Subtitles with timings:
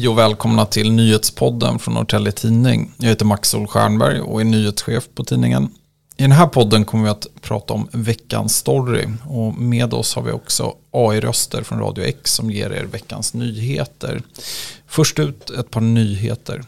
[0.00, 2.92] Hej och välkomna till nyhetspodden från Norrtelje Tidning.
[2.96, 5.64] Jag heter Max Stjernberg och är nyhetschef på tidningen.
[6.16, 10.22] I den här podden kommer vi att prata om veckans story och med oss har
[10.22, 14.22] vi också AI-röster från Radio X som ger er veckans nyheter.
[14.86, 16.62] Först ut ett par nyheter.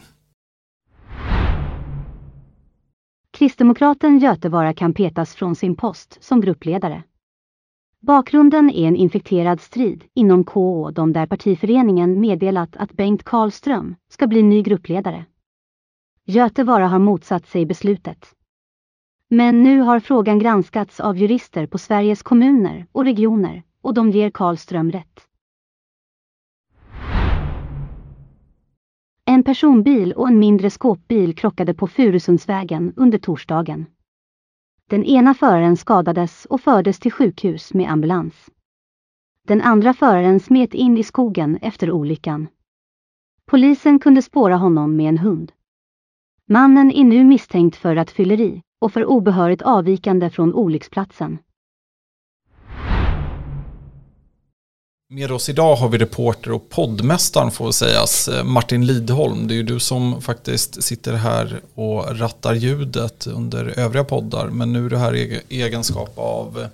[3.37, 7.03] Kristdemokraten Götevara kan petas från sin post som gruppledare.
[8.05, 14.27] Bakgrunden är en infekterad strid inom KO de där partiföreningen meddelat att Bengt Karlström ska
[14.27, 15.25] bli ny gruppledare.
[16.25, 18.25] Götevara har motsatt sig beslutet.
[19.29, 24.29] Men nu har frågan granskats av jurister på Sveriges kommuner och regioner och de ger
[24.29, 25.27] Karlström rätt.
[29.25, 33.85] En personbil och en mindre skåpbil krockade på Furusundsvägen under torsdagen.
[34.89, 38.49] Den ena föraren skadades och fördes till sjukhus med ambulans.
[39.47, 42.47] Den andra föraren smet in i skogen efter olyckan.
[43.45, 45.51] Polisen kunde spåra honom med en hund.
[46.45, 51.37] Mannen är nu misstänkt för rattfylleri och för obehörigt avvikande från olycksplatsen.
[55.13, 59.47] Med oss idag har vi reporter och poddmästaren får sägas, Martin Lidholm.
[59.47, 64.47] Det är ju du som faktiskt sitter här och rattar ljudet under övriga poddar.
[64.47, 66.67] Men nu är du här i egenskap av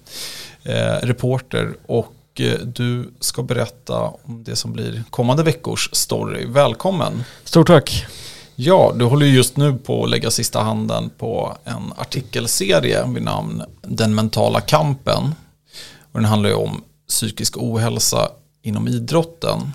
[0.64, 6.46] eh, reporter och eh, du ska berätta om det som blir kommande veckors story.
[6.46, 7.24] Välkommen!
[7.44, 8.06] Stort tack!
[8.56, 13.64] Ja, du håller just nu på att lägga sista handen på en artikelserie vid namn
[13.82, 15.36] Den mentala kampen.
[16.12, 19.74] Och den handlar ju om psykisk ohälsa inom idrotten.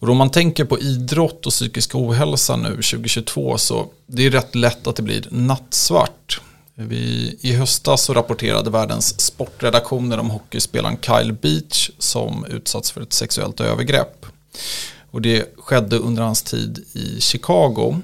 [0.00, 4.54] Och om man tänker på idrott och psykisk ohälsa nu 2022 så det är rätt
[4.54, 6.40] lätt att det blir nattsvart.
[6.74, 13.12] Vi, I höstas så rapporterade världens sportredaktioner om hockeyspelaren Kyle Beach som utsatts för ett
[13.12, 14.26] sexuellt övergrepp.
[15.10, 18.00] Och det skedde under hans tid i Chicago.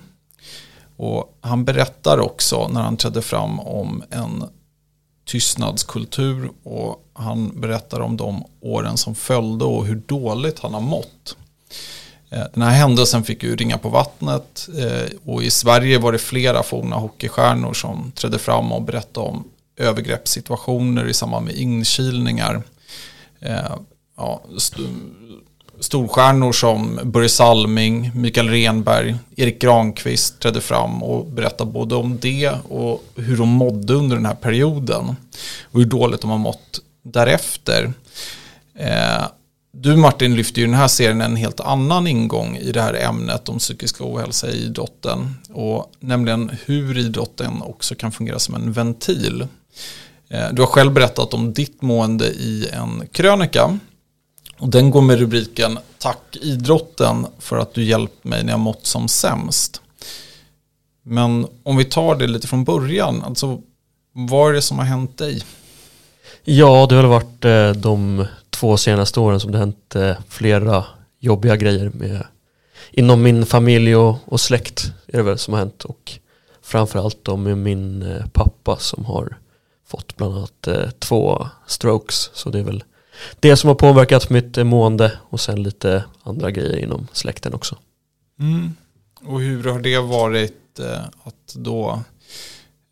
[0.97, 4.45] Och han berättar också när han trädde fram om en
[5.25, 11.37] tystnadskultur och han berättar om de åren som följde och hur dåligt han har mått.
[12.31, 16.19] Eh, den här händelsen fick ju ringa på vattnet eh, och i Sverige var det
[16.19, 19.45] flera forna hockeystjärnor som trädde fram och berättade om
[19.77, 22.63] övergreppssituationer i samband med inkilningar.
[23.41, 23.77] Eh,
[24.17, 24.43] ja,
[25.81, 32.53] storstjärnor som Börje Salming, Mikael Renberg, Erik Granqvist trädde fram och berättade både om det
[32.69, 35.17] och hur de mådde under den här perioden.
[35.63, 37.93] Och hur dåligt de har mått därefter.
[38.79, 39.25] Eh,
[39.73, 43.49] du Martin lyfter ju den här serien en helt annan ingång i det här ämnet
[43.49, 45.35] om psykisk ohälsa i idrotten.
[45.53, 49.47] Och nämligen hur idrotten också kan fungera som en ventil.
[50.29, 53.79] Eh, du har själv berättat om ditt mående i en krönika
[54.59, 58.87] och den går med rubriken Tack idrotten för att du hjälpt mig när jag mått
[58.87, 59.81] som sämst.
[61.03, 63.61] Men om vi tar det lite från början, alltså
[64.13, 65.43] vad är det som har hänt dig?
[66.45, 70.85] Ja, det har varit eh, de två senaste åren som det hänt eh, flera
[71.21, 72.27] jobbiga grejer med
[72.91, 76.13] inom min familj och, och släkt är det väl som har hänt och
[76.63, 79.39] framförallt då med min eh, pappa som har
[79.87, 82.85] fått bland annat eh, två strokes så det är väl
[83.41, 87.77] det som har påverkat mitt mående och sen lite andra grejer inom släkten också.
[88.41, 88.77] Mm.
[89.25, 92.03] Och hur har det varit eh, att då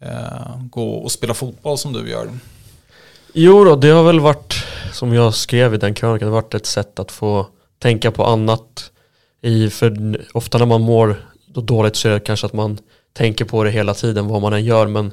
[0.02, 2.28] eh, gå och spela fotboll som du gör?
[3.32, 4.54] Jo då, det har väl varit
[4.92, 7.46] som jag skrev i den krönikan, det har varit ett sätt att få
[7.78, 8.90] tänka på annat.
[9.40, 11.16] I, för ofta när man mår
[11.46, 12.78] då dåligt så är det kanske att man
[13.12, 15.12] tänker på det hela tiden vad man än gör men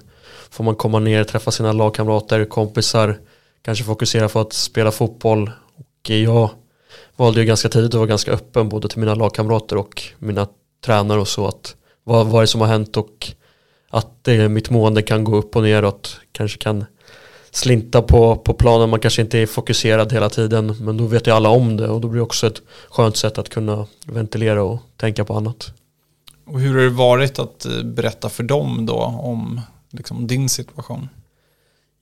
[0.50, 3.18] får man komma ner, träffa sina lagkamrater, kompisar,
[3.62, 5.52] kanske fokusera på att spela fotboll.
[5.76, 6.50] Och jag
[7.16, 10.48] valde ju ganska tidigt att vara ganska öppen både till mina lagkamrater och mina
[10.86, 13.34] tränare och så att vad, vad är det som har hänt och
[13.90, 16.86] att eh, mitt mående kan gå upp och ner och att kanske kan
[17.52, 18.90] slinta på, på planen.
[18.90, 22.02] Man kanske inte är fokuserad hela tiden men då vet ju alla om det och
[22.02, 25.74] då blir det också ett skönt sätt att kunna ventilera och tänka på annat.
[26.46, 31.10] Och hur har det varit att eh, berätta för dem då om liksom, din situation?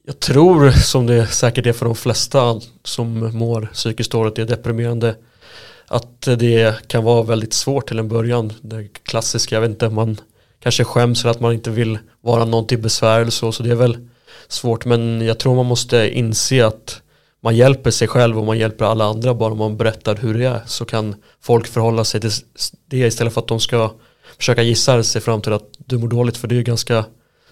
[0.10, 4.46] Jag tror, som det säkert är för de flesta som mår psykiskt dåligt, det är
[4.46, 5.16] deprimerande,
[5.88, 8.54] att det kan vara väldigt svårt till en början.
[8.62, 10.18] Det klassiska, jag vet inte, man
[10.60, 13.72] kanske skäms eller att man inte vill vara någon till besvär eller så, så det
[13.72, 14.08] är väl
[14.48, 14.86] svårt.
[14.86, 17.02] Men jag tror man måste inse att
[17.42, 20.46] man hjälper sig själv och man hjälper alla andra bara om man berättar hur det
[20.46, 22.32] är så kan folk förhålla sig till
[22.86, 23.92] det istället för att de ska
[24.38, 27.06] försöka gissa sig fram till att du mår dåligt för det är ganska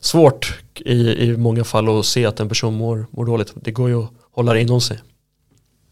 [0.06, 3.54] svårt i, i många fall att se att en person mår, mår dåligt.
[3.56, 5.00] Det går ju att hålla det inom sig.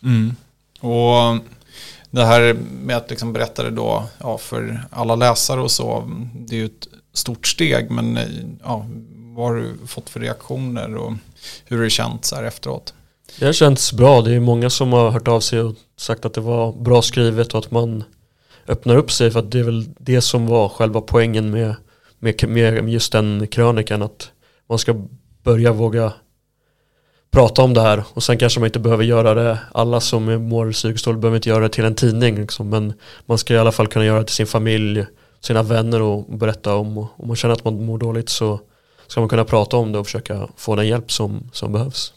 [0.03, 0.35] Mm.
[0.79, 1.43] Och
[2.11, 6.55] det här med att liksom berätta det då ja, för alla läsare och så, det
[6.55, 8.19] är ju ett stort steg, men
[8.63, 8.85] ja,
[9.35, 11.13] vad har du fått för reaktioner och
[11.65, 12.93] hur har det känts här efteråt?
[13.39, 16.33] Det har känts bra, det är många som har hört av sig och sagt att
[16.33, 18.03] det var bra skrivet och att man
[18.67, 21.75] öppnar upp sig för att det är väl det som var själva poängen med,
[22.23, 24.31] med, med just den krönikan att
[24.69, 24.95] man ska
[25.43, 26.13] börja våga
[27.31, 30.71] prata om det här och sen kanske man inte behöver göra det alla som mår
[30.71, 32.69] psykiskt dåligt behöver inte göra det till en tidning liksom.
[32.69, 32.93] men
[33.25, 35.05] man ska i alla fall kunna göra det till sin familj
[35.39, 38.59] sina vänner och berätta om om man känner att man mår dåligt så
[39.07, 42.13] ska man kunna prata om det och försöka få den hjälp som, som behövs.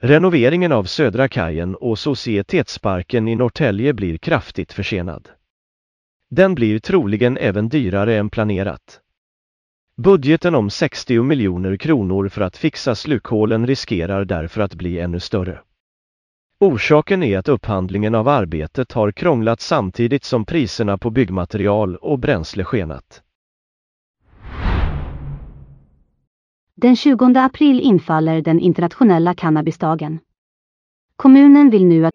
[0.00, 5.28] Renoveringen av Södra kajen och Societetsparken i Norrtälje blir kraftigt försenad.
[6.30, 9.00] Den blir troligen även dyrare än planerat.
[9.96, 15.60] Budgeten om 60 miljoner kronor för att fixa slukhålen riskerar därför att bli ännu större.
[16.60, 22.64] Orsaken är att upphandlingen av arbetet har krånglat samtidigt som priserna på byggmaterial och bränsle
[22.64, 23.22] skenat.
[26.74, 30.18] Den 20 april infaller den internationella cannabisdagen.
[31.16, 32.14] Kommunen vill nu att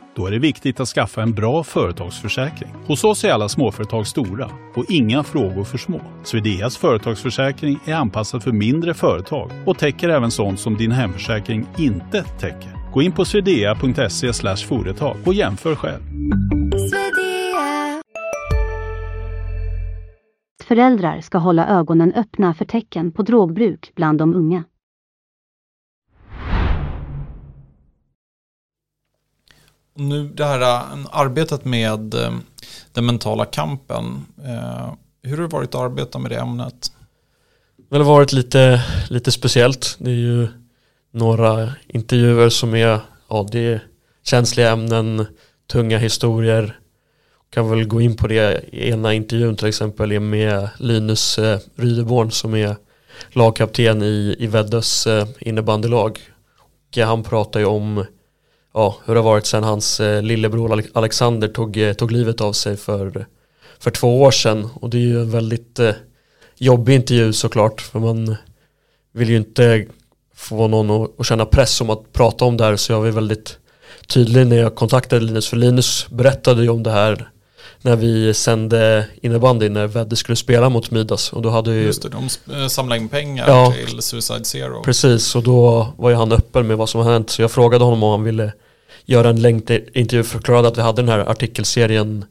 [0.15, 2.69] Då är det viktigt att skaffa en bra företagsförsäkring.
[2.87, 6.01] Hos oss är alla småföretag stora och inga frågor för små.
[6.23, 12.23] Swedeas företagsförsäkring är anpassad för mindre företag och täcker även sånt som din hemförsäkring inte
[12.23, 12.91] täcker.
[12.93, 14.33] Gå in på swedea.se
[14.67, 16.01] företag och jämför själv.
[20.71, 24.63] föräldrar ska hålla ögonen öppna för tecken på drogbruk bland de unga.
[30.01, 32.31] Nu det här äh, arbetet med äh,
[32.93, 34.25] den mentala kampen.
[34.45, 34.93] Äh,
[35.23, 36.91] hur har det varit att arbeta med det ämnet?
[37.89, 39.95] Det har varit lite, lite speciellt.
[39.99, 40.47] Det är ju
[41.11, 43.83] några intervjuer som är, ja, det är
[44.23, 45.25] känsliga ämnen,
[45.71, 46.79] tunga historier.
[47.49, 52.31] Kan väl gå in på det ena intervjun till exempel är med Linus eh, Rydeborn
[52.31, 52.75] som är
[53.29, 56.19] lagkapten i, i Väddös eh, innebandylag.
[56.59, 58.05] Och han pratar ju om
[58.73, 62.53] ja, hur det har varit sedan hans eh, lillebror Alexander tog, eh, tog livet av
[62.53, 63.25] sig för,
[63.79, 64.69] för två år sedan.
[64.73, 65.95] Och det är ju en väldigt eh,
[66.57, 67.81] jobbig intervju såklart.
[67.81, 68.35] För man
[69.13, 69.85] vill ju inte
[70.35, 72.75] få någon att, att känna press om att prata om det här.
[72.75, 73.57] Så jag var väldigt
[74.07, 75.47] tydlig när jag kontaktade Linus.
[75.47, 77.29] För Linus berättade ju om det här
[77.81, 81.33] när vi sände innebandy när Vedde skulle spela mot Midas.
[81.33, 83.73] Och då hade ju, Just det, de samlade in pengar Ja.
[83.87, 84.83] till Suicide Zero.
[84.83, 87.29] Precis, och då var ju han öppen med vad som har hänt.
[87.29, 88.53] Så jag frågade honom om han ville
[89.05, 92.25] göra en längd intervju förklarade att vi hade den här artikelserien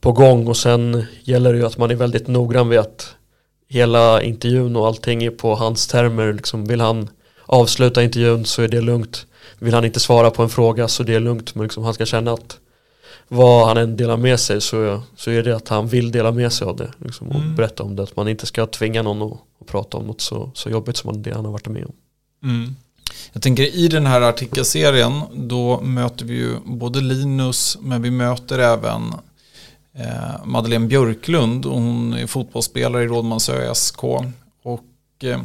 [0.00, 3.14] på gång och sen gäller det ju att man är väldigt noggrann vid att
[3.68, 6.32] hela intervjun och allting är på hans termer.
[6.32, 7.08] Liksom vill han
[7.46, 9.26] avsluta intervjun så är det lugnt.
[9.58, 11.54] Vill han inte svara på en fråga så det är lugnt.
[11.54, 12.56] Men liksom han ska känna att
[13.28, 16.52] vad han än delar med sig så, så är det att han vill dela med
[16.52, 16.90] sig av det.
[16.98, 17.56] Liksom, och Mm.
[17.56, 18.02] berätta om det.
[18.02, 21.22] Att man inte ska tvinga någon att, att prata om något så, så jobbigt som
[21.22, 21.92] det han har varit med om.
[22.50, 22.76] Mm.
[23.32, 28.58] Jag tänker i den här artikelserien då möter vi ju både Linus men vi möter
[28.58, 29.02] även
[29.94, 34.04] eh, Madeleine Björklund och hon är fotbollsspelare i Rådmansö SK.
[34.62, 34.84] Och
[35.22, 35.40] eh,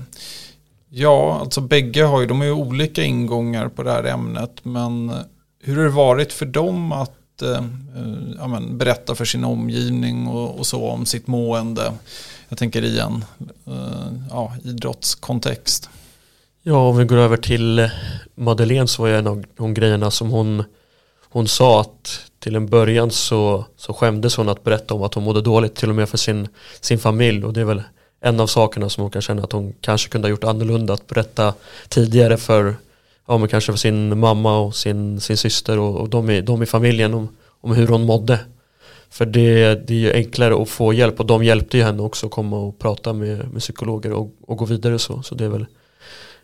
[0.89, 5.11] ja, alltså bägge har ju, de har ju olika ingångar på det här ämnet men
[5.59, 7.57] hur har det varit för dem att eh, eh, Eh,
[7.95, 11.93] eh, ja, men, berätta för sin omgivning och, och så om sitt mående?
[12.49, 13.25] Jag tänker i en
[13.67, 15.89] eh, ja, idrottskontext.
[16.63, 17.89] Ja, om vi går över till
[18.35, 20.63] Madeleine så var ju en av de grejerna som hon,
[21.29, 25.23] hon sa att till en början så, så skämdes hon att berätta om att hon
[25.23, 26.47] mådde dåligt till och med för sin,
[26.81, 27.81] sin familj och det är väl
[28.21, 31.07] en av sakerna som hon kan känna att hon kanske kunde ha gjort annorlunda att
[31.07, 31.53] berätta
[31.89, 32.75] tidigare för
[33.27, 36.63] ja, men kanske för sin mamma och sin, sin syster och, och de, i, de
[36.63, 37.29] i familjen om,
[37.61, 38.39] om hur hon mådde.
[39.09, 42.25] För det, det är ju enklare att få hjälp och de hjälpte ju henne också
[42.25, 45.21] att komma och prata med, med psykologer och, och gå vidare så.
[45.21, 45.65] Så det är väl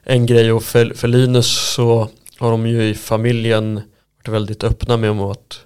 [0.03, 2.07] en grej och för, för Linus så
[2.37, 3.81] har de ju i familjen
[4.17, 5.65] varit väldigt öppna med om att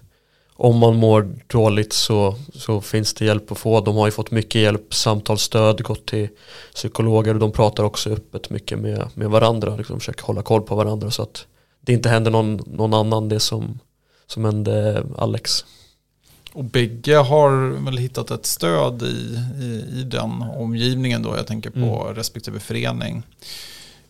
[0.56, 3.82] om man mår dåligt så, så finns det hjälp att få.
[3.82, 6.30] De har ju fått mycket hjälp, samtalsstöd, gått till
[6.74, 9.76] psykologer och de pratar också öppet mycket med, med varandra.
[9.76, 11.46] Liksom försöker hålla koll på varandra så att
[11.82, 13.80] det inte händer någon, någon annan det som,
[14.28, 15.66] som hände Alex.
[16.54, 21.38] och bägge har väl hittat ett stöd i, i, i den omgivningen då.
[21.38, 22.16] Jag tänker på mm.
[22.16, 23.24] respektive förening.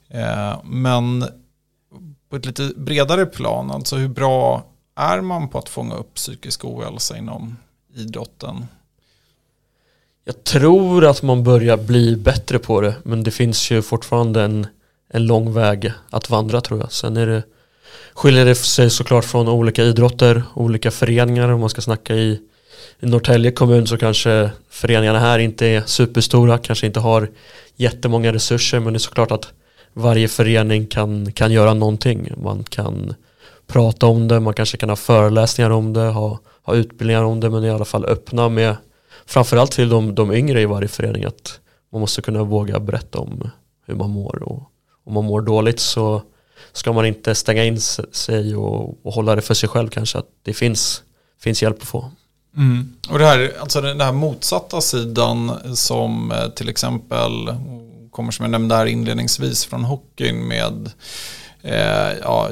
[0.09, 1.25] Eh, men
[2.29, 4.63] på ett lite bredare plan, alltså hur bra
[4.95, 7.57] är man på att fånga upp psykisk ohälsa inom
[7.95, 8.65] idrotten?
[10.25, 14.67] Jag tror att man börjar bli bättre på det, men det finns ju fortfarande en,
[15.09, 16.91] en lång väg att vandra tror jag.
[16.91, 17.43] Sen är det,
[18.13, 21.49] skiljer det sig såklart från olika idrotter, olika föreningar.
[21.49, 22.39] Om man ska snacka i,
[22.99, 27.29] i Norrtälje kommun så kanske föreningarna här inte är superstora, kanske inte har
[27.75, 29.53] jättemånga resurser, men det är såklart att
[29.93, 32.31] varje förening kan, kan göra någonting.
[32.37, 33.15] Man kan
[33.67, 37.49] prata om det, man kanske kan ha föreläsningar om det, ha, ha utbildningar om det,
[37.49, 38.75] men i alla fall öppna med
[39.25, 41.59] framförallt till de, de yngre i varje förening att
[41.91, 43.49] man måste kunna våga berätta om
[43.85, 44.63] hur man mår och
[45.05, 46.21] om man mår dåligt så
[46.73, 50.29] ska man inte stänga in sig och, och hålla det för sig själv kanske att
[50.41, 51.03] det finns,
[51.39, 52.11] finns hjälp att få.
[52.57, 52.93] Mm.
[53.09, 57.31] Och det här, alltså den här motsatta sidan som eh, till exempel
[58.11, 60.91] kommer som jag nämnde här inledningsvis från hockeyn med
[61.63, 62.49] eh, ja,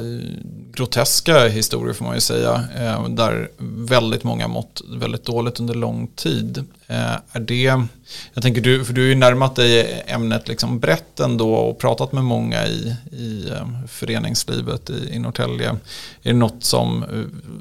[0.72, 2.64] groteska historier får man ju säga.
[2.76, 3.50] Eh, där
[3.88, 6.64] väldigt många mått väldigt dåligt under lång tid.
[6.86, 7.86] Eh, är det,
[8.34, 12.12] jag tänker du, för du har ju närmat dig ämnet liksom brett ändå och pratat
[12.12, 15.68] med många i, i eh, föreningslivet i, i Norrtälje.
[15.68, 15.76] Är
[16.22, 17.08] det något som eh,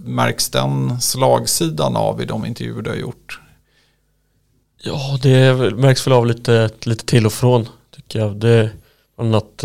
[0.05, 3.39] märks den slagsidan av i de intervjuer du har gjort?
[4.83, 8.35] Ja, det märks väl av lite, lite till och från tycker jag.
[8.35, 8.69] Det är
[9.17, 9.63] annat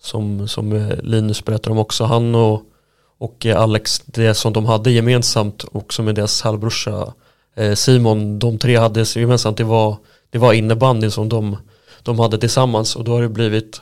[0.00, 2.04] som, som eh, Linus berättar om också.
[2.04, 2.62] Han och,
[3.18, 7.12] och eh, Alex, det som de hade gemensamt också med deras halvbrorsa
[7.54, 9.96] eh, Simon, de tre hade gemensamt, det var,
[10.30, 11.56] det var innebandyn som de,
[12.02, 13.80] de hade tillsammans och då har det blivit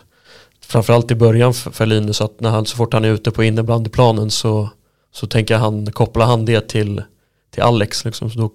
[0.60, 3.44] framförallt i början för, för Linus att när han, så fort han är ute på
[3.44, 4.70] innebandyplanen så,
[5.12, 7.02] så tänker han, kopplar han det till,
[7.50, 8.04] till Alex.
[8.04, 8.30] Liksom.
[8.30, 8.50] Så, då,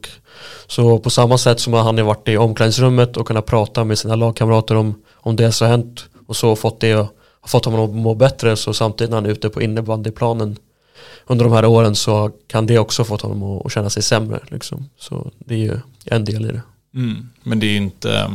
[0.67, 4.15] så på samma sätt som han har varit i omklädningsrummet och kunnat prata med sina
[4.15, 7.07] lagkamrater om, om det som har hänt och så fått det
[7.41, 10.57] har fått honom att må bättre så samtidigt när han är ute på innebandyplanen
[11.27, 14.39] under de här åren så kan det också fått honom att känna sig sämre.
[14.47, 14.89] Liksom.
[14.97, 16.61] Så det är ju en del i det.
[16.95, 17.29] Mm.
[17.43, 18.31] Men det är inte,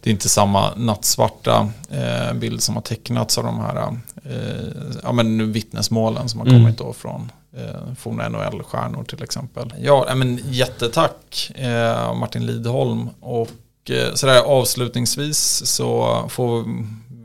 [0.00, 5.12] det är inte samma nattsvarta eh, bild som har tecknats av de här eh, ja,
[5.12, 6.60] men vittnesmålen som har mm.
[6.60, 9.74] kommit då från eh, forna NHL-stjärnor till exempel.
[9.80, 16.64] Ja, men jättetack eh, Martin Lidholm och eh, sådär avslutningsvis så får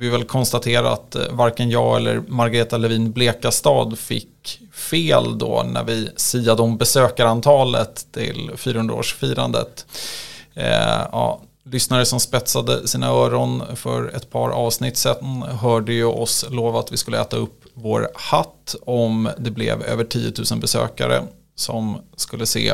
[0.03, 5.83] vi väl konstatera att eh, varken jag eller Margareta Levin Blekastad fick fel då när
[5.83, 9.85] vi siade om besökarantalet till 400-årsfirandet.
[10.53, 16.45] Eh, ja, lyssnare som spetsade sina öron för ett par avsnitt sedan hörde ju oss
[16.49, 21.23] lova att vi skulle äta upp vår hatt om det blev över 10 000 besökare
[21.55, 22.73] som skulle se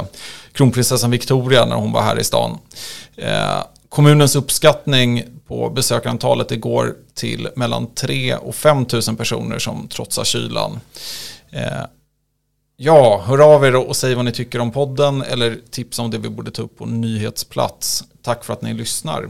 [0.52, 2.58] kronprinsessan Victoria när hon var här i stan.
[3.16, 10.24] Eh, kommunens uppskattning på besökarantalet igår till mellan 3 och 5 000 personer som trotsar
[10.24, 10.80] kylan.
[11.52, 11.86] Eh,
[12.78, 16.18] ja, hör av er och säg vad ni tycker om podden eller tips om det
[16.18, 18.04] vi borde ta upp på nyhetsplats.
[18.22, 19.30] Tack för att ni lyssnar.